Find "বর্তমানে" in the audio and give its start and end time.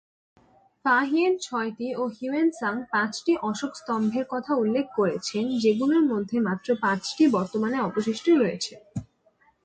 7.35-7.77